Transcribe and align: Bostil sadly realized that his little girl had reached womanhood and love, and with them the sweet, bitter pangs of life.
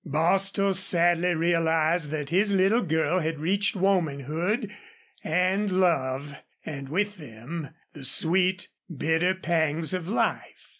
Bostil 0.03 0.73
sadly 0.73 1.35
realized 1.35 2.09
that 2.09 2.31
his 2.31 2.51
little 2.51 2.81
girl 2.81 3.19
had 3.19 3.37
reached 3.39 3.75
womanhood 3.75 4.75
and 5.23 5.69
love, 5.71 6.37
and 6.65 6.89
with 6.89 7.17
them 7.17 7.69
the 7.93 8.03
sweet, 8.03 8.69
bitter 8.89 9.35
pangs 9.35 9.93
of 9.93 10.07
life. 10.07 10.69